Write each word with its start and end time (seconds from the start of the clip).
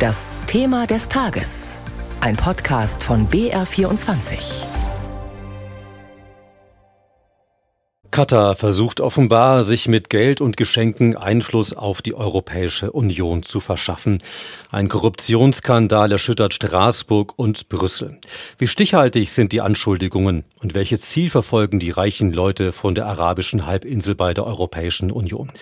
Das 0.00 0.38
Thema 0.46 0.86
des 0.86 1.10
Tages. 1.10 1.76
Ein 2.22 2.34
Podcast 2.34 3.04
von 3.04 3.28
BR24. 3.28 4.64
Katar 8.10 8.56
versucht 8.56 9.02
offenbar, 9.02 9.62
sich 9.62 9.88
mit 9.88 10.08
Geld 10.08 10.40
und 10.40 10.56
Geschenken 10.56 11.18
Einfluss 11.18 11.74
auf 11.74 12.00
die 12.00 12.14
Europäische 12.14 12.92
Union 12.92 13.42
zu 13.42 13.60
verschaffen. 13.60 14.22
Ein 14.70 14.88
Korruptionsskandal 14.88 16.12
erschüttert 16.12 16.54
Straßburg 16.54 17.34
und 17.36 17.68
Brüssel. 17.68 18.18
Wie 18.56 18.68
stichhaltig 18.68 19.30
sind 19.30 19.52
die 19.52 19.60
Anschuldigungen 19.60 20.44
und 20.60 20.74
welches 20.74 21.02
Ziel 21.02 21.28
verfolgen 21.28 21.78
die 21.78 21.90
reichen 21.90 22.32
Leute 22.32 22.72
von 22.72 22.94
der 22.94 23.04
arabischen 23.04 23.66
Halbinsel 23.66 24.14
bei 24.14 24.32
der 24.32 24.46
Europäischen 24.46 25.12
Union? 25.12 25.52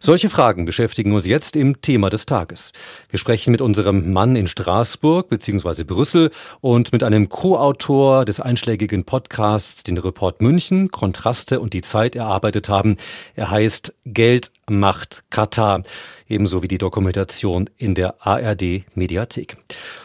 Solche 0.00 0.30
Fragen 0.30 0.64
beschäftigen 0.64 1.12
uns 1.12 1.26
jetzt 1.26 1.56
im 1.56 1.80
Thema 1.80 2.08
des 2.08 2.26
Tages. 2.26 2.72
Wir 3.10 3.18
sprechen 3.18 3.50
mit 3.50 3.60
unserem 3.60 4.12
Mann 4.12 4.36
in 4.36 4.46
Straßburg 4.46 5.28
bzw. 5.28 5.84
Brüssel 5.84 6.30
und 6.60 6.92
mit 6.92 7.02
einem 7.02 7.28
Co-Autor 7.28 8.24
des 8.24 8.40
einschlägigen 8.40 9.04
Podcasts, 9.04 9.82
den 9.82 9.98
Report 9.98 10.40
München, 10.40 10.90
Kontraste 10.90 11.60
und 11.60 11.72
die 11.72 11.82
Zeit 11.82 12.14
erarbeitet 12.14 12.68
haben. 12.68 12.96
Er 13.34 13.50
heißt 13.50 13.94
Geld 14.04 14.52
macht 14.70 15.24
Katar, 15.30 15.82
ebenso 16.28 16.62
wie 16.62 16.68
die 16.68 16.78
Dokumentation 16.78 17.68
in 17.76 17.94
der 17.94 18.26
ARD 18.26 18.84
Mediathek. 18.94 19.56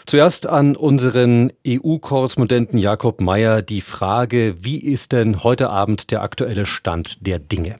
Zuerst 0.05 0.47
an 0.47 0.75
unseren 0.75 1.51
EU-Korrespondenten 1.67 2.79
Jakob 2.79 3.21
Mayer 3.21 3.61
die 3.61 3.81
Frage, 3.81 4.55
wie 4.61 4.77
ist 4.79 5.11
denn 5.11 5.43
heute 5.43 5.69
Abend 5.69 6.11
der 6.11 6.21
aktuelle 6.21 6.65
Stand 6.65 7.25
der 7.27 7.39
Dinge? 7.39 7.75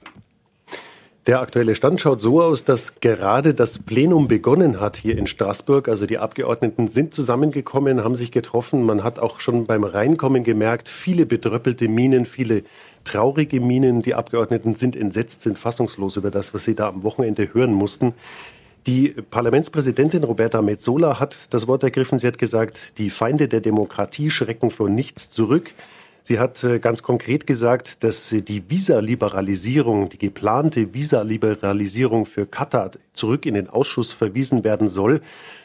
Der 1.26 1.40
aktuelle 1.40 1.74
Stand 1.74 2.02
schaut 2.02 2.20
so 2.20 2.42
aus, 2.42 2.64
dass 2.64 3.00
gerade 3.00 3.54
das 3.54 3.78
Plenum 3.78 4.28
begonnen 4.28 4.78
hat 4.78 4.98
hier 4.98 5.16
in 5.16 5.26
Straßburg. 5.26 5.88
Also 5.88 6.04
die 6.04 6.18
Abgeordneten 6.18 6.86
sind 6.86 7.14
zusammengekommen, 7.14 8.04
haben 8.04 8.14
sich 8.14 8.30
getroffen. 8.30 8.82
Man 8.82 9.02
hat 9.02 9.18
auch 9.18 9.40
schon 9.40 9.64
beim 9.64 9.84
Reinkommen 9.84 10.44
gemerkt, 10.44 10.90
viele 10.90 11.24
bedröppelte 11.24 11.88
Minen, 11.88 12.26
viele 12.26 12.62
traurige 13.04 13.58
Minen. 13.58 14.02
Die 14.02 14.14
Abgeordneten 14.14 14.74
sind 14.74 14.96
entsetzt, 14.96 15.40
sind 15.40 15.58
fassungslos 15.58 16.18
über 16.18 16.30
das, 16.30 16.52
was 16.52 16.64
sie 16.64 16.74
da 16.74 16.88
am 16.88 17.02
Wochenende 17.04 17.54
hören 17.54 17.72
mussten. 17.72 18.12
Die 18.86 19.14
Parlamentspräsidentin 19.30 20.24
Roberta 20.24 20.60
Metzola 20.60 21.20
hat 21.20 21.54
das 21.54 21.66
Wort 21.66 21.84
ergriffen. 21.84 22.18
Sie 22.18 22.26
hat 22.26 22.36
gesagt, 22.36 22.98
die 22.98 23.08
Feinde 23.08 23.48
der 23.48 23.62
Demokratie 23.62 24.28
schrecken 24.28 24.70
vor 24.70 24.90
nichts 24.90 25.30
zurück. 25.30 25.72
Sie 26.26 26.38
hat 26.38 26.64
äh, 26.64 26.78
ganz 26.78 27.02
konkret 27.02 27.46
gesagt, 27.46 28.02
dass 28.02 28.30
die 28.30 28.70
Visaliberalisierung, 28.70 30.08
die 30.08 30.16
geplante 30.16 30.94
Visaliberalisierung 30.94 32.24
für 32.24 32.46
Katar 32.46 32.92
zurück 33.12 33.44
in 33.44 33.52
den 33.52 33.68
Ausschuss 33.68 34.14
verwiesen 34.14 34.64
werden 34.64 34.88
soll. 34.88 35.20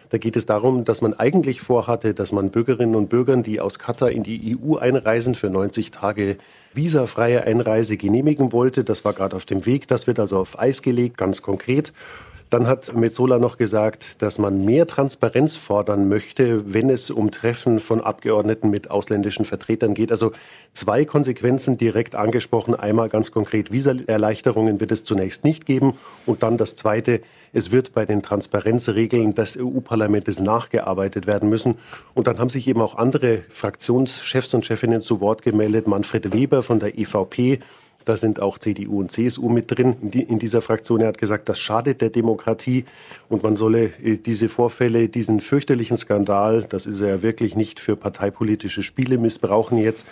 Da 0.10 0.18
geht 0.18 0.36
es 0.36 0.46
darum, 0.46 0.84
dass 0.84 1.02
man 1.02 1.14
eigentlich 1.14 1.62
vorhatte, 1.62 2.14
dass 2.14 2.34
man 2.34 2.50
Bürgerinnen 2.50 2.96
und 2.96 3.08
Bürgern, 3.08 3.42
die 3.42 3.62
aus 3.62 3.80
Katar 3.80 4.12
in 4.12 4.24
die 4.24 4.58
EU 4.62 4.76
einreisen, 4.76 5.34
für 5.34 5.50
90 5.50 5.92
Tage 5.92 6.36
visafreie 6.74 7.46
Einreise 7.46 7.96
genehmigen 7.96 8.52
wollte. 8.52 8.84
Das 8.84 9.06
war 9.06 9.14
gerade 9.14 9.38
auf 9.38 9.46
dem 9.46 9.66
Weg. 9.66 9.88
Das 9.88 10.08
wird 10.08 10.20
also 10.20 10.40
auf 10.40 10.60
Eis 10.60 10.82
gelegt, 10.82 11.18
ganz 11.18 11.42
konkret. 11.42 11.94
Dann 12.50 12.66
hat 12.66 12.96
Metzola 12.96 13.38
noch 13.38 13.58
gesagt, 13.58 14.24
dass 14.24 14.40
man 14.40 14.66
mehr 14.66 14.88
Transparenz 14.88 15.56
fordern 15.56 16.08
möchte, 16.08 16.74
wenn 16.74 16.90
es 16.90 17.12
um 17.12 17.30
Treffen 17.30 17.80
von 17.80 18.02
Abgeordneten 18.02 18.72
mit 18.72 18.90
ausländischen 18.90 19.46
Vertretern 19.46 19.94
geht. 19.94 20.10
Also 20.12 20.32
zwei 20.74 21.06
Konsequenzen 21.06 21.78
direkt 21.78 22.16
angesprochen. 22.16 22.74
Einmal 22.74 23.08
ganz 23.10 23.32
konkret, 23.32 23.72
Visaerleichterungen 23.72 24.80
wird 24.80 24.92
es 24.92 25.04
zunächst 25.04 25.44
nicht 25.44 25.68
geben. 25.68 25.94
Und 26.26 26.42
dann 26.42 26.58
das 26.58 26.76
Zweite, 26.76 27.22
es 27.54 27.72
wird 27.72 27.94
bei 27.94 28.08
den 28.08 28.24
Transparenzregeln 28.24 29.36
des 29.36 29.56
EU-Parlaments 29.56 30.40
nachgearbeitet 30.40 31.28
werden 31.28 31.50
müssen. 31.50 31.76
Und 32.16 32.26
dann 32.26 32.40
haben 32.40 32.50
sich 32.50 32.68
eben 32.68 32.82
auch 32.82 32.96
andere 32.96 33.44
Fraktionschefs 33.50 34.56
und 34.56 34.66
Chefinnen 34.66 35.02
zu 35.02 35.22
Wort 35.22 35.44
gemeldet. 35.44 35.88
Manfred 35.88 36.34
Weber 36.34 36.64
von 36.64 36.80
der 36.80 36.98
EVP 36.98 37.60
da 38.10 38.18
sind 38.18 38.42
auch 38.42 38.58
CDU 38.58 39.00
und 39.00 39.12
CSU 39.12 39.50
mit 39.50 39.70
drin 39.70 39.96
in 40.12 40.40
dieser 40.40 40.64
Fraktion. 40.64 41.02
Er 41.02 41.10
hat 41.10 41.20
gesagt, 41.20 41.48
das 41.48 41.60
schadet 41.60 42.02
der 42.02 42.10
Demokratie 42.10 42.86
und 43.30 43.44
man 43.44 43.56
solle 43.56 43.92
äh, 44.04 44.18
diese 44.18 44.50
Vorfälle, 44.50 45.10
diesen 45.10 45.40
fürchterlichen 45.40 45.96
Skandal, 45.96 46.66
das 46.68 46.88
ist 46.88 47.02
er 47.02 47.10
ja 47.10 47.22
wirklich 47.22 47.56
nicht 47.56 47.80
für 47.80 47.96
parteipolitische 47.96 48.82
Spiele 48.82 49.20
missbrauchen 49.20 49.78
jetzt 49.78 50.08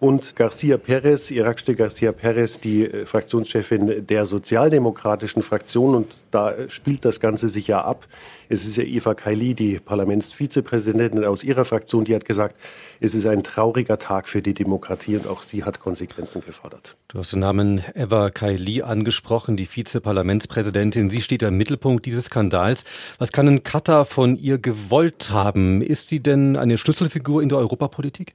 und 0.00 0.34
Garcia 0.34 0.78
Perez, 0.78 1.30
Irakste 1.30 1.76
Garcia 1.76 2.10
Perez, 2.12 2.58
die 2.58 2.86
äh, 2.86 3.04
Fraktionschefin 3.04 4.06
der 4.06 4.24
sozialdemokratischen 4.24 5.42
Fraktion. 5.42 5.94
Und 5.94 6.14
da 6.30 6.54
spielt 6.68 7.04
das 7.04 7.20
Ganze 7.20 7.50
sich 7.50 7.68
ja 7.68 7.84
ab. 7.84 8.08
Es 8.48 8.66
ist 8.66 8.78
ja 8.78 8.84
Eva 8.84 9.14
Kaili, 9.14 9.54
die 9.54 9.78
Parlamentsvizepräsidentin 9.78 11.22
aus 11.24 11.44
ihrer 11.44 11.66
Fraktion, 11.66 12.04
die 12.04 12.14
hat 12.14 12.24
gesagt, 12.24 12.56
es 12.98 13.14
ist 13.14 13.26
ein 13.26 13.44
trauriger 13.44 13.98
Tag 13.98 14.26
für 14.26 14.40
die 14.40 14.54
Demokratie 14.54 15.16
und 15.16 15.26
auch 15.26 15.42
sie 15.42 15.64
hat 15.64 15.80
Konsequenzen 15.80 16.42
gefordert. 16.44 16.96
Du 17.08 17.18
hast 17.18 17.32
den 17.32 17.40
Namen 17.40 17.82
Eva 17.94 18.30
Kaili 18.30 18.82
angesprochen, 18.82 19.58
die 19.58 19.68
Vizeparlamentspräsidentin. 19.68 21.10
Sie 21.10 21.20
steht 21.20 21.42
im 21.42 21.58
Mittelpunkt 21.58 22.06
dieses 22.06 22.24
Skandals. 22.24 22.84
Was 23.18 23.32
kann 23.32 23.46
ein 23.46 23.62
Katar 23.64 24.06
von 24.06 24.36
ihr 24.36 24.58
gewollt 24.58 25.30
haben? 25.30 25.82
Ist 25.82 26.08
sie 26.08 26.20
denn 26.20 26.56
eine 26.56 26.78
Schlüsselfigur 26.78 27.42
in 27.42 27.50
der 27.50 27.58
Europapolitik? 27.58 28.34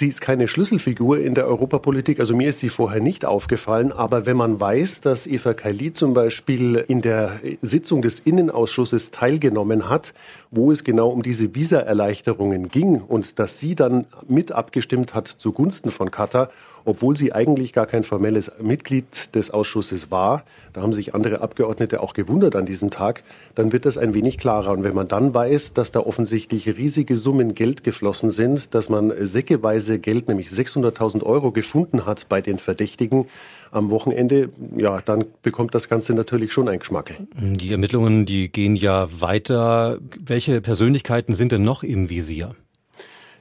Sie 0.00 0.08
ist 0.08 0.22
keine 0.22 0.48
Schlüsselfigur 0.48 1.18
in 1.18 1.34
der 1.34 1.46
Europapolitik, 1.46 2.20
also 2.20 2.34
mir 2.34 2.48
ist 2.48 2.60
sie 2.60 2.70
vorher 2.70 3.02
nicht 3.02 3.26
aufgefallen, 3.26 3.92
aber 3.92 4.24
wenn 4.24 4.38
man 4.38 4.58
weiß, 4.58 5.02
dass 5.02 5.26
Eva 5.26 5.52
Kaili 5.52 5.92
zum 5.92 6.14
Beispiel 6.14 6.76
in 6.88 7.02
der 7.02 7.38
Sitzung 7.60 8.00
des 8.00 8.18
Innenausschusses 8.18 9.10
teilgenommen 9.10 9.90
hat, 9.90 10.14
wo 10.50 10.72
es 10.72 10.84
genau 10.84 11.10
um 11.10 11.22
diese 11.22 11.54
Visaerleichterungen 11.54 12.70
ging 12.70 13.02
und 13.02 13.38
dass 13.38 13.58
sie 13.58 13.74
dann 13.74 14.06
mit 14.26 14.52
abgestimmt 14.52 15.12
hat 15.12 15.28
zugunsten 15.28 15.90
von 15.90 16.10
Katar 16.10 16.48
obwohl 16.84 17.16
sie 17.16 17.32
eigentlich 17.32 17.72
gar 17.72 17.86
kein 17.86 18.04
formelles 18.04 18.52
Mitglied 18.60 19.34
des 19.34 19.50
Ausschusses 19.50 20.10
war. 20.10 20.44
Da 20.72 20.82
haben 20.82 20.92
sich 20.92 21.14
andere 21.14 21.40
Abgeordnete 21.40 22.02
auch 22.02 22.14
gewundert 22.14 22.56
an 22.56 22.66
diesem 22.66 22.90
Tag. 22.90 23.22
Dann 23.54 23.72
wird 23.72 23.84
das 23.84 23.98
ein 23.98 24.14
wenig 24.14 24.38
klarer. 24.38 24.72
Und 24.72 24.84
wenn 24.84 24.94
man 24.94 25.08
dann 25.08 25.34
weiß, 25.34 25.74
dass 25.74 25.92
da 25.92 26.00
offensichtlich 26.00 26.66
riesige 26.76 27.16
Summen 27.16 27.54
Geld 27.54 27.84
geflossen 27.84 28.30
sind, 28.30 28.74
dass 28.74 28.88
man 28.88 29.12
säckeweise 29.20 29.89
Geld, 29.98 30.28
nämlich 30.28 30.48
600.000 30.48 31.22
Euro, 31.22 31.50
gefunden 31.50 32.06
hat 32.06 32.28
bei 32.28 32.40
den 32.40 32.58
Verdächtigen, 32.58 33.26
am 33.72 33.90
Wochenende, 33.90 34.50
ja, 34.76 35.00
dann 35.00 35.24
bekommt 35.42 35.74
das 35.74 35.88
Ganze 35.88 36.14
natürlich 36.14 36.52
schon 36.52 36.68
ein 36.68 36.80
Geschmackel. 36.80 37.16
Die 37.36 37.70
Ermittlungen, 37.70 38.26
die 38.26 38.50
gehen 38.50 38.74
ja 38.76 39.08
weiter. 39.20 39.98
Welche 40.18 40.60
Persönlichkeiten 40.60 41.34
sind 41.34 41.52
denn 41.52 41.62
noch 41.62 41.82
im 41.82 42.10
Visier? 42.10 42.56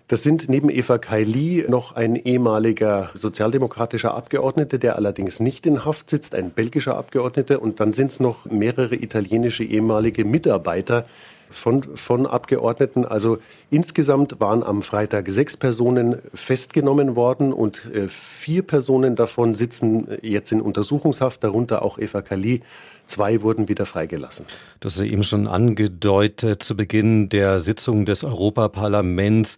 Das 0.10 0.24
sind 0.24 0.50
neben 0.50 0.72
Eva 0.72 0.98
Kaili 0.98 1.66
noch 1.70 1.96
ein 1.96 2.16
ehemaliger 2.16 3.12
sozialdemokratischer 3.14 4.16
Abgeordneter, 4.16 4.80
der 4.80 4.96
allerdings 4.96 5.40
nicht 5.40 5.68
in 5.68 5.86
Haft 5.86 6.10
sitzt, 6.10 6.34
ein 6.34 6.50
belgischer 6.50 6.98
Abgeordneter. 6.98 7.62
Und 7.62 7.80
dann 7.80 7.94
sind 7.94 8.12
es 8.12 8.20
noch 8.20 8.46
mehrere 8.46 8.96
italienische 8.96 9.64
ehemalige 9.64 10.26
Mitarbeiter, 10.26 11.06
von, 11.50 11.84
von 11.96 12.26
Abgeordneten. 12.26 13.06
Also 13.06 13.40
insgesamt 13.70 14.40
waren 14.40 14.64
am 14.64 14.82
Freitag 14.82 15.30
sechs 15.30 15.58
Personen 15.58 16.20
festgenommen 16.34 17.16
worden 17.16 17.54
und 17.54 17.86
äh, 17.94 18.08
vier 18.08 18.64
Personen 18.64 19.16
davon 19.16 19.56
sitzen 19.56 20.08
jetzt 20.22 20.52
in 20.52 20.62
Untersuchungshaft, 20.62 21.44
darunter 21.44 21.84
auch 21.84 21.98
Eva 21.98 22.22
Kali. 22.22 22.62
Zwei 23.10 23.42
wurden 23.42 23.68
wieder 23.68 23.88
freigelassen. 23.88 24.46
Das 24.82 24.98
ist 24.98 25.02
eben 25.02 25.24
schon 25.24 25.48
angedeutet 25.48 26.62
zu 26.62 26.78
Beginn 26.78 27.28
der 27.28 27.60
Sitzung 27.60 28.06
des 28.06 28.24
Europaparlaments. 28.24 29.58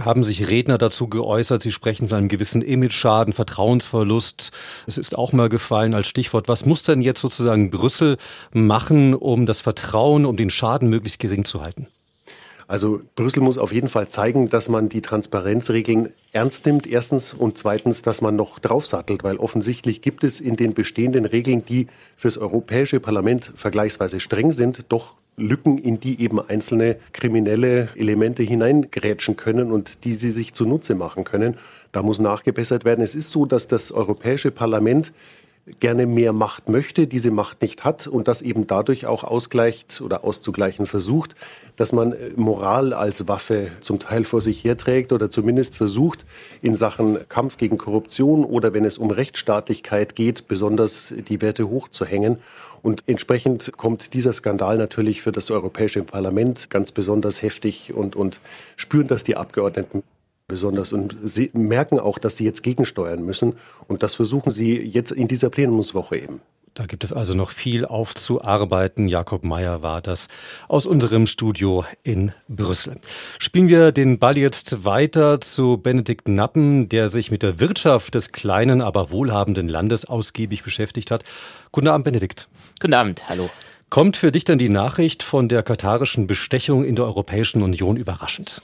Haben 0.00 0.22
sich 0.22 0.48
Redner 0.48 0.78
dazu 0.78 1.08
geäußert? 1.08 1.64
Sie 1.64 1.72
sprechen 1.72 2.08
von 2.08 2.18
einem 2.18 2.28
gewissen 2.28 2.62
Imageschaden, 2.62 3.32
Vertrauensverlust. 3.32 4.52
Es 4.86 4.98
ist 4.98 5.18
auch 5.18 5.32
mal 5.32 5.48
gefallen 5.48 5.94
als 5.94 6.06
Stichwort. 6.06 6.46
Was 6.46 6.64
muss 6.64 6.84
denn 6.84 7.00
jetzt 7.00 7.20
sozusagen 7.20 7.72
Brüssel 7.72 8.18
machen, 8.52 9.14
um 9.14 9.46
das 9.46 9.60
Vertrauen, 9.60 10.24
um 10.24 10.36
den 10.36 10.48
Schaden 10.48 10.88
möglichst 10.88 11.18
gering 11.18 11.44
zu 11.44 11.60
halten? 11.60 11.88
Also 12.72 13.02
Brüssel 13.16 13.42
muss 13.42 13.58
auf 13.58 13.70
jeden 13.70 13.88
Fall 13.88 14.08
zeigen, 14.08 14.48
dass 14.48 14.70
man 14.70 14.88
die 14.88 15.02
Transparenzregeln 15.02 16.08
ernst 16.32 16.64
nimmt, 16.64 16.86
erstens, 16.86 17.34
und 17.34 17.58
zweitens, 17.58 18.00
dass 18.00 18.22
man 18.22 18.34
noch 18.34 18.60
draufsattelt, 18.60 19.24
weil 19.24 19.36
offensichtlich 19.36 20.00
gibt 20.00 20.24
es 20.24 20.40
in 20.40 20.56
den 20.56 20.72
bestehenden 20.72 21.26
Regeln, 21.26 21.66
die 21.66 21.88
fürs 22.16 22.38
Europäische 22.38 22.98
Parlament 22.98 23.52
vergleichsweise 23.56 24.20
streng 24.20 24.52
sind, 24.52 24.86
doch 24.88 25.16
Lücken, 25.36 25.76
in 25.76 26.00
die 26.00 26.18
eben 26.22 26.40
einzelne 26.40 26.96
kriminelle 27.12 27.90
Elemente 27.94 28.42
hineingrätschen 28.42 29.36
können 29.36 29.70
und 29.70 30.04
die 30.04 30.14
sie 30.14 30.30
sich 30.30 30.54
zunutze 30.54 30.94
machen 30.94 31.24
können. 31.24 31.58
Da 31.92 32.02
muss 32.02 32.20
nachgebessert 32.20 32.86
werden. 32.86 33.04
Es 33.04 33.14
ist 33.14 33.32
so, 33.32 33.44
dass 33.44 33.68
das 33.68 33.92
Europäische 33.92 34.50
Parlament 34.50 35.12
gerne 35.78 36.06
mehr 36.06 36.32
Macht 36.32 36.68
möchte, 36.68 37.06
diese 37.06 37.30
Macht 37.30 37.62
nicht 37.62 37.84
hat 37.84 38.08
und 38.08 38.26
das 38.26 38.42
eben 38.42 38.66
dadurch 38.66 39.06
auch 39.06 39.22
ausgleicht 39.22 40.00
oder 40.00 40.24
auszugleichen 40.24 40.86
versucht, 40.86 41.36
dass 41.76 41.92
man 41.92 42.12
äh, 42.12 42.30
Moral 42.36 42.92
als 42.92 43.28
Waffe 43.28 43.70
zum 43.80 44.00
Teil 44.00 44.24
vor 44.24 44.40
sich 44.40 44.64
herträgt 44.64 45.12
oder 45.12 45.30
zumindest 45.30 45.76
versucht, 45.76 46.26
in 46.62 46.74
Sachen 46.74 47.18
Kampf 47.28 47.58
gegen 47.58 47.78
Korruption 47.78 48.44
oder 48.44 48.72
wenn 48.72 48.84
es 48.84 48.98
um 48.98 49.10
Rechtsstaatlichkeit 49.10 50.16
geht, 50.16 50.48
besonders 50.48 51.14
die 51.28 51.40
Werte 51.40 51.68
hochzuhängen. 51.68 52.38
Und 52.82 53.04
entsprechend 53.06 53.72
kommt 53.76 54.14
dieser 54.14 54.32
Skandal 54.32 54.76
natürlich 54.76 55.22
für 55.22 55.30
das 55.30 55.52
Europäische 55.52 56.02
Parlament 56.02 56.68
ganz 56.70 56.90
besonders 56.90 57.40
heftig 57.40 57.94
und, 57.94 58.16
und 58.16 58.40
spüren 58.76 59.06
das 59.06 59.22
die 59.22 59.36
Abgeordneten 59.36 60.02
besonders 60.52 60.92
und 60.92 61.16
sie 61.24 61.50
merken 61.54 61.98
auch, 61.98 62.18
dass 62.18 62.36
sie 62.36 62.44
jetzt 62.44 62.62
gegensteuern 62.62 63.24
müssen. 63.24 63.54
Und 63.88 64.02
das 64.02 64.14
versuchen 64.14 64.50
sie 64.50 64.78
jetzt 64.78 65.10
in 65.10 65.26
dieser 65.26 65.48
Plenumswoche 65.48 66.18
eben. 66.18 66.42
Da 66.74 66.84
gibt 66.84 67.04
es 67.04 67.12
also 67.12 67.32
noch 67.34 67.50
viel 67.50 67.86
aufzuarbeiten. 67.86 69.08
Jakob 69.08 69.44
Meyer 69.44 69.82
war 69.82 70.02
das 70.02 70.28
aus 70.68 70.84
unserem 70.84 71.26
Studio 71.26 71.84
in 72.02 72.32
Brüssel. 72.48 72.96
Spielen 73.38 73.68
wir 73.68 73.92
den 73.92 74.18
Ball 74.18 74.36
jetzt 74.36 74.84
weiter 74.84 75.40
zu 75.40 75.78
Benedikt 75.78 76.28
Nappen, 76.28 76.90
der 76.90 77.08
sich 77.08 77.30
mit 77.30 77.42
der 77.42 77.58
Wirtschaft 77.58 78.14
des 78.14 78.32
kleinen, 78.32 78.82
aber 78.82 79.10
wohlhabenden 79.10 79.68
Landes 79.68 80.04
ausgiebig 80.04 80.62
beschäftigt 80.62 81.10
hat. 81.10 81.24
Guten 81.72 81.88
Abend, 81.88 82.04
Benedikt. 82.04 82.48
Guten 82.78 82.94
Abend, 82.94 83.26
hallo. 83.28 83.48
Kommt 83.88 84.18
für 84.18 84.32
dich 84.32 84.44
dann 84.44 84.58
die 84.58 84.70
Nachricht 84.70 85.22
von 85.22 85.48
der 85.48 85.62
katarischen 85.62 86.26
Bestechung 86.26 86.84
in 86.84 86.96
der 86.96 87.06
Europäischen 87.06 87.62
Union 87.62 87.96
überraschend? 87.96 88.62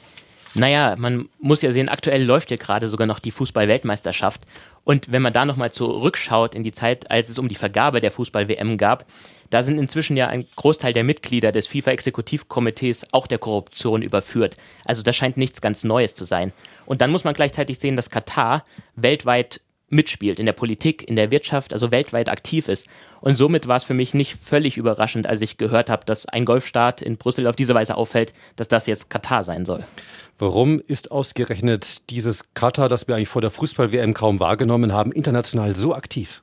Naja, 0.55 0.95
man 0.99 1.29
muss 1.39 1.63
ja 1.63 1.73
sehen, 1.73 1.89
aktuell 1.89 2.25
läuft 2.25 2.51
ja 2.51 2.57
gerade 2.57 2.89
sogar 2.89 3.07
noch 3.07 3.19
die 3.19 3.31
Fußball-Weltmeisterschaft. 3.31 4.41
Und 4.85 5.13
wenn 5.13 5.23
man 5.23 5.33
da 5.33 5.45
nochmal 5.45 5.71
zurückschaut 5.71 6.55
in 6.55 6.65
die 6.65 6.73
Zeit, 6.73 7.11
als 7.11 7.29
es 7.29 7.39
um 7.39 7.49
die 7.49 7.55
Vergabe 7.55 8.01
der 8.01 8.11
Fußball-WM 8.11 8.79
gab, 8.79 9.05
da 9.51 9.63
sind 9.63 9.79
inzwischen 9.79 10.17
ja 10.17 10.29
ein 10.29 10.47
Großteil 10.57 10.93
der 10.93 11.05
Mitglieder 11.05 11.53
des 11.53 11.67
FIFA-Exekutivkomitees 11.69 13.07
auch 13.13 13.27
der 13.27 13.39
Korruption 13.39 14.03
überführt. 14.03 14.57
Also 14.85 15.03
das 15.03 15.17
scheint 15.17 15.37
nichts 15.37 15.61
ganz 15.61 15.85
Neues 15.85 16.15
zu 16.15 16.25
sein. 16.25 16.53
Und 16.87 17.01
dann 17.01 17.11
muss 17.11 17.25
man 17.25 17.35
gleichzeitig 17.35 17.79
sehen, 17.79 17.97
dass 17.97 18.11
Katar 18.11 18.65
weltweit 18.97 19.61
mitspielt, 19.91 20.39
in 20.39 20.47
der 20.47 20.53
Politik, 20.53 21.09
in 21.09 21.17
der 21.17 21.31
Wirtschaft, 21.31 21.73
also 21.73 21.91
weltweit 21.91 22.29
aktiv 22.29 22.69
ist. 22.69 22.87
Und 23.21 23.37
somit 23.37 23.69
war 23.69 23.77
es 23.77 23.85
für 23.85 23.95
mich 23.95 24.15
nicht 24.15 24.37
völlig 24.37 24.77
überraschend, 24.77 25.27
als 25.27 25.41
ich 25.41 25.57
gehört 25.57 25.91
habe, 25.91 26.05
dass 26.05 26.27
ein 26.27 26.45
Golfstaat 26.45 27.03
in 27.03 27.17
Brüssel 27.17 27.47
auf 27.47 27.57
diese 27.57 27.75
Weise 27.75 27.97
auffällt, 27.97 28.33
dass 28.57 28.69
das 28.69 28.87
jetzt 28.87 29.11
Katar 29.11 29.45
sein 29.45 29.65
soll. 29.65 29.85
Warum 30.39 30.81
ist 30.81 31.11
ausgerechnet 31.11 32.11
dieses 32.11 32.55
Katar, 32.55 32.89
das 32.89 33.09
wir 33.09 33.17
eigentlich 33.17 33.29
vor 33.29 33.43
der 33.43 33.51
Fußball-WM 33.51 34.15
kaum 34.15 34.39
wahrgenommen 34.41 34.93
haben, 34.93 35.11
international 35.11 35.75
so 35.75 35.95
aktiv? 35.95 36.43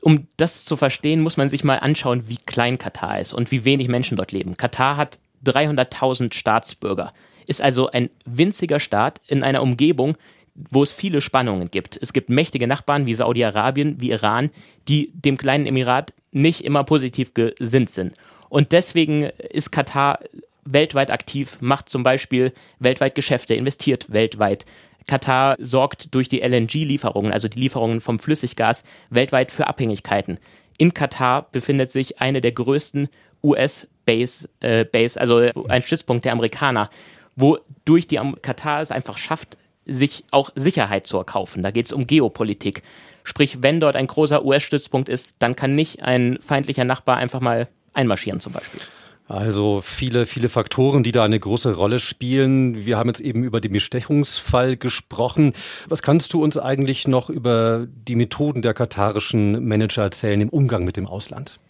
Um 0.00 0.26
das 0.38 0.64
zu 0.64 0.76
verstehen, 0.76 1.20
muss 1.20 1.36
man 1.36 1.50
sich 1.50 1.64
mal 1.64 1.78
anschauen, 1.78 2.28
wie 2.28 2.38
klein 2.46 2.78
Katar 2.78 3.20
ist 3.20 3.34
und 3.34 3.50
wie 3.50 3.64
wenig 3.64 3.88
Menschen 3.88 4.16
dort 4.16 4.32
leben. 4.32 4.56
Katar 4.56 4.96
hat 4.96 5.18
300.000 5.44 6.32
Staatsbürger, 6.32 7.12
ist 7.46 7.60
also 7.60 7.90
ein 7.90 8.08
winziger 8.24 8.80
Staat 8.80 9.20
in 9.26 9.42
einer 9.42 9.62
Umgebung, 9.62 10.16
wo 10.54 10.82
es 10.82 10.92
viele 10.92 11.20
Spannungen 11.20 11.70
gibt. 11.70 11.98
Es 12.00 12.12
gibt 12.12 12.28
mächtige 12.28 12.66
Nachbarn 12.66 13.06
wie 13.06 13.14
Saudi-Arabien, 13.14 14.00
wie 14.00 14.10
Iran, 14.10 14.50
die 14.88 15.12
dem 15.14 15.36
kleinen 15.36 15.66
Emirat 15.66 16.12
nicht 16.30 16.64
immer 16.64 16.84
positiv 16.84 17.34
gesinnt 17.34 17.90
sind. 17.90 18.14
Und 18.48 18.72
deswegen 18.72 19.24
ist 19.24 19.72
Katar 19.72 20.18
weltweit 20.64 21.10
aktiv, 21.10 21.58
macht 21.60 21.88
zum 21.88 22.02
Beispiel 22.02 22.52
weltweit 22.78 23.14
Geschäfte, 23.14 23.54
investiert 23.54 24.12
weltweit. 24.12 24.66
Katar 25.06 25.56
sorgt 25.58 26.14
durch 26.14 26.28
die 26.28 26.40
LNG-Lieferungen, 26.40 27.32
also 27.32 27.48
die 27.48 27.58
Lieferungen 27.58 28.00
vom 28.00 28.18
Flüssiggas, 28.18 28.84
weltweit 29.10 29.50
für 29.50 29.66
Abhängigkeiten. 29.66 30.38
In 30.78 30.94
Katar 30.94 31.50
befindet 31.50 31.90
sich 31.90 32.20
eine 32.20 32.40
der 32.40 32.52
größten 32.52 33.08
US-Base, 33.42 34.48
äh, 34.60 34.84
Base, 34.84 35.20
also 35.20 35.38
ein 35.68 35.82
Stützpunkt 35.82 36.24
der 36.24 36.32
Amerikaner, 36.32 36.90
wo 37.34 37.58
durch 37.84 38.06
die 38.06 38.20
Katar 38.42 38.80
es 38.80 38.92
einfach 38.92 39.18
schafft, 39.18 39.56
sich 39.86 40.24
auch 40.30 40.50
Sicherheit 40.54 41.06
zu 41.06 41.18
erkaufen. 41.18 41.62
Da 41.62 41.70
geht 41.70 41.86
es 41.86 41.92
um 41.92 42.06
Geopolitik. 42.06 42.82
Sprich, 43.24 43.58
wenn 43.62 43.80
dort 43.80 43.96
ein 43.96 44.06
großer 44.06 44.44
US-Stützpunkt 44.44 45.08
ist, 45.08 45.36
dann 45.38 45.56
kann 45.56 45.74
nicht 45.74 46.02
ein 46.02 46.38
feindlicher 46.40 46.84
Nachbar 46.84 47.16
einfach 47.16 47.40
mal 47.40 47.68
einmarschieren 47.92 48.40
zum 48.40 48.52
Beispiel. 48.52 48.80
Also 49.28 49.80
viele, 49.80 50.26
viele 50.26 50.48
Faktoren, 50.48 51.04
die 51.04 51.12
da 51.12 51.24
eine 51.24 51.38
große 51.38 51.74
Rolle 51.74 51.98
spielen. 51.98 52.84
Wir 52.84 52.98
haben 52.98 53.08
jetzt 53.08 53.20
eben 53.20 53.44
über 53.44 53.60
den 53.60 53.72
Bestechungsfall 53.72 54.76
gesprochen. 54.76 55.52
Was 55.88 56.02
kannst 56.02 56.34
du 56.34 56.42
uns 56.42 56.58
eigentlich 56.58 57.08
noch 57.08 57.30
über 57.30 57.86
die 57.88 58.16
Methoden 58.16 58.62
der 58.62 58.74
katarischen 58.74 59.66
Manager 59.66 60.02
erzählen 60.02 60.40
im 60.40 60.48
Umgang 60.48 60.84
mit 60.84 60.96
dem 60.96 61.06
Ausland? 61.06 61.60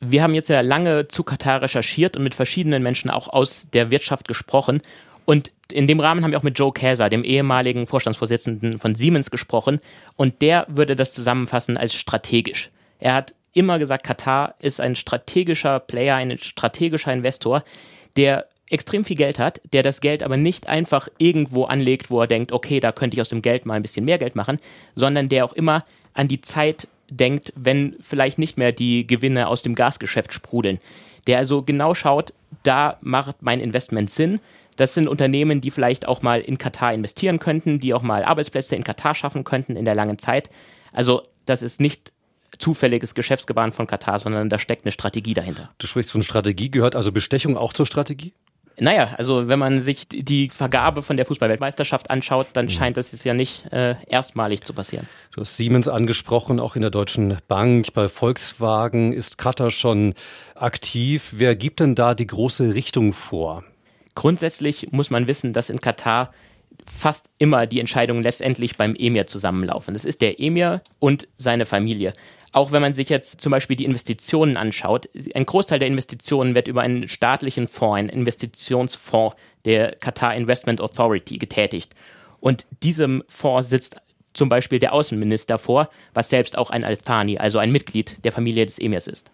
Wir 0.00 0.22
haben 0.24 0.34
jetzt 0.34 0.48
ja 0.48 0.60
lange 0.60 1.06
zu 1.06 1.22
Katar 1.22 1.62
recherchiert 1.62 2.16
und 2.16 2.24
mit 2.24 2.34
verschiedenen 2.34 2.82
Menschen 2.82 3.08
auch 3.08 3.28
aus 3.28 3.68
der 3.72 3.92
Wirtschaft 3.92 4.26
gesprochen. 4.26 4.82
Und 5.24 5.52
in 5.70 5.86
dem 5.86 6.00
Rahmen 6.00 6.22
haben 6.22 6.32
wir 6.32 6.38
auch 6.38 6.42
mit 6.42 6.58
Joe 6.58 6.72
Käser, 6.72 7.08
dem 7.08 7.24
ehemaligen 7.24 7.86
Vorstandsvorsitzenden 7.86 8.78
von 8.78 8.94
Siemens, 8.94 9.30
gesprochen. 9.30 9.78
Und 10.16 10.42
der 10.42 10.66
würde 10.68 10.96
das 10.96 11.14
zusammenfassen 11.14 11.76
als 11.76 11.94
strategisch. 11.94 12.70
Er 12.98 13.14
hat 13.14 13.34
immer 13.52 13.78
gesagt, 13.78 14.04
Katar 14.04 14.54
ist 14.58 14.80
ein 14.80 14.96
strategischer 14.96 15.80
Player, 15.80 16.16
ein 16.16 16.38
strategischer 16.38 17.12
Investor, 17.12 17.62
der 18.16 18.46
extrem 18.68 19.04
viel 19.04 19.16
Geld 19.16 19.38
hat, 19.38 19.60
der 19.72 19.82
das 19.82 20.00
Geld 20.00 20.22
aber 20.22 20.36
nicht 20.36 20.68
einfach 20.68 21.08
irgendwo 21.18 21.64
anlegt, 21.64 22.10
wo 22.10 22.20
er 22.20 22.26
denkt, 22.26 22.52
okay, 22.52 22.80
da 22.80 22.90
könnte 22.92 23.16
ich 23.16 23.20
aus 23.20 23.28
dem 23.28 23.42
Geld 23.42 23.66
mal 23.66 23.74
ein 23.74 23.82
bisschen 23.82 24.04
mehr 24.04 24.18
Geld 24.18 24.34
machen, 24.34 24.58
sondern 24.94 25.28
der 25.28 25.44
auch 25.44 25.52
immer 25.52 25.82
an 26.14 26.28
die 26.28 26.40
Zeit 26.40 26.88
denkt, 27.10 27.52
wenn 27.54 27.96
vielleicht 28.00 28.38
nicht 28.38 28.56
mehr 28.56 28.72
die 28.72 29.06
Gewinne 29.06 29.48
aus 29.48 29.62
dem 29.62 29.74
Gasgeschäft 29.74 30.32
sprudeln. 30.32 30.78
Der 31.26 31.38
also 31.38 31.62
genau 31.62 31.94
schaut, 31.94 32.32
da 32.62 32.98
macht 33.00 33.36
mein 33.40 33.60
Investment 33.60 34.10
Sinn, 34.10 34.40
das 34.76 34.94
sind 34.94 35.06
Unternehmen, 35.08 35.60
die 35.60 35.70
vielleicht 35.70 36.08
auch 36.08 36.22
mal 36.22 36.40
in 36.40 36.58
Katar 36.58 36.92
investieren 36.94 37.38
könnten, 37.38 37.78
die 37.78 37.94
auch 37.94 38.02
mal 38.02 38.24
Arbeitsplätze 38.24 38.74
in 38.74 38.84
Katar 38.84 39.14
schaffen 39.14 39.44
könnten 39.44 39.76
in 39.76 39.84
der 39.84 39.94
langen 39.94 40.18
Zeit. 40.18 40.50
Also 40.92 41.22
das 41.46 41.62
ist 41.62 41.80
nicht 41.80 42.12
zufälliges 42.58 43.14
Geschäftsgebaren 43.14 43.72
von 43.72 43.86
Katar, 43.86 44.18
sondern 44.18 44.48
da 44.48 44.58
steckt 44.58 44.84
eine 44.84 44.92
Strategie 44.92 45.34
dahinter. 45.34 45.70
Du 45.78 45.86
sprichst 45.86 46.12
von 46.12 46.22
Strategie, 46.22 46.70
gehört 46.70 46.96
also 46.96 47.12
Bestechung 47.12 47.56
auch 47.56 47.72
zur 47.72 47.86
Strategie? 47.86 48.32
Naja, 48.78 49.14
also 49.18 49.48
wenn 49.48 49.58
man 49.58 49.80
sich 49.80 50.08
die 50.08 50.48
Vergabe 50.48 51.02
von 51.02 51.16
der 51.16 51.26
Fußballweltmeisterschaft 51.26 52.10
anschaut, 52.10 52.48
dann 52.54 52.66
mhm. 52.66 52.70
scheint 52.70 52.96
das 52.96 53.24
ja 53.24 53.34
nicht 53.34 53.70
äh, 53.72 53.96
erstmalig 54.06 54.62
zu 54.64 54.72
passieren. 54.72 55.06
Du 55.32 55.40
hast 55.40 55.56
Siemens 55.56 55.88
angesprochen, 55.88 56.60
auch 56.60 56.76
in 56.76 56.82
der 56.82 56.90
Deutschen 56.90 57.38
Bank, 57.48 57.92
bei 57.92 58.08
Volkswagen 58.08 59.12
ist 59.12 59.38
Katar 59.38 59.70
schon 59.70 60.14
aktiv. 60.54 61.34
Wer 61.36 61.56
gibt 61.56 61.80
denn 61.80 61.94
da 61.94 62.14
die 62.14 62.26
große 62.26 62.74
Richtung 62.74 63.12
vor? 63.12 63.64
Grundsätzlich 64.14 64.92
muss 64.92 65.10
man 65.10 65.26
wissen, 65.26 65.52
dass 65.52 65.70
in 65.70 65.80
Katar 65.80 66.32
fast 66.86 67.30
immer 67.38 67.66
die 67.66 67.80
Entscheidungen 67.80 68.22
letztendlich 68.22 68.76
beim 68.76 68.94
Emir 68.94 69.26
zusammenlaufen. 69.26 69.94
Das 69.94 70.04
ist 70.04 70.20
der 70.20 70.40
Emir 70.40 70.82
und 70.98 71.28
seine 71.38 71.66
Familie. 71.66 72.12
Auch 72.52 72.72
wenn 72.72 72.82
man 72.82 72.94
sich 72.94 73.08
jetzt 73.08 73.40
zum 73.40 73.50
Beispiel 73.50 73.76
die 73.76 73.84
Investitionen 73.84 74.56
anschaut, 74.56 75.08
ein 75.34 75.46
Großteil 75.46 75.78
der 75.78 75.88
Investitionen 75.88 76.54
wird 76.54 76.68
über 76.68 76.82
einen 76.82 77.08
staatlichen 77.08 77.66
Fonds, 77.66 77.98
einen 77.98 78.08
Investitionsfonds 78.10 79.36
der 79.64 79.92
Qatar 79.96 80.34
Investment 80.34 80.80
Authority 80.80 81.38
getätigt. 81.38 81.94
Und 82.40 82.66
diesem 82.82 83.24
Fonds 83.28 83.70
sitzt 83.70 83.96
zum 84.34 84.48
Beispiel 84.48 84.78
der 84.78 84.92
Außenminister 84.92 85.58
vor, 85.58 85.88
was 86.14 86.28
selbst 86.28 86.58
auch 86.58 86.70
ein 86.70 86.84
Al-Thani, 86.84 87.38
also 87.38 87.58
ein 87.58 87.72
Mitglied 87.72 88.22
der 88.24 88.32
Familie 88.32 88.66
des 88.66 88.78
Emirs 88.78 89.06
ist 89.06 89.30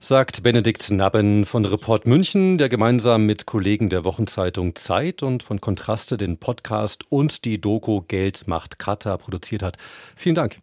sagt 0.00 0.42
Benedikt 0.42 0.90
Nabben 0.90 1.46
von 1.46 1.64
Report 1.64 2.06
München, 2.06 2.58
der 2.58 2.68
gemeinsam 2.68 3.24
mit 3.24 3.46
Kollegen 3.46 3.88
der 3.88 4.04
Wochenzeitung 4.04 4.74
Zeit 4.74 5.22
und 5.22 5.42
von 5.42 5.60
Kontraste 5.60 6.16
den 6.16 6.38
Podcast 6.38 7.04
und 7.08 7.44
die 7.44 7.60
Doku 7.60 8.02
Geld 8.02 8.48
macht 8.48 8.78
Katar 8.78 9.18
produziert 9.18 9.62
hat. 9.62 9.76
Vielen 10.16 10.34
Dank. 10.34 10.58